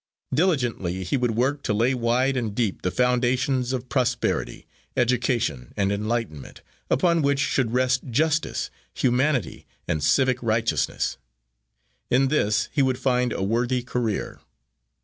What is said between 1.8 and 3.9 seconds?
wide and deep the foundations of